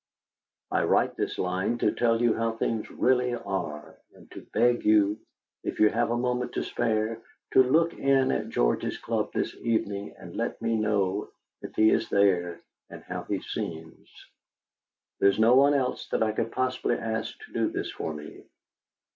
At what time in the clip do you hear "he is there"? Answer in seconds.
11.75-12.61